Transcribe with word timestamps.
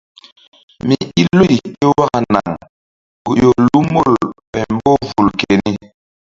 Mi 0.87 0.97
i 1.21 1.23
loy 1.37 1.55
ké 1.77 1.85
waka 1.97 2.19
naŋ 2.33 2.51
ku 3.23 3.29
ƴo 3.41 3.49
lu 3.65 3.77
mol 3.91 4.13
ɓay 4.51 4.65
mboh 4.75 4.99
vul 5.13 5.27
keni. 5.39 5.73